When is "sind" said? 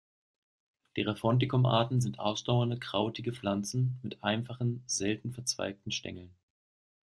2.01-2.17